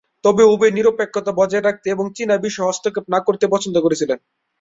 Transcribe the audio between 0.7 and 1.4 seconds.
নিরপেক্ষতা